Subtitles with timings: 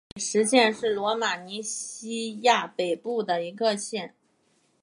[0.09, 1.57] 蒂米什县是罗马尼
[2.41, 4.15] 亚西部的一个县。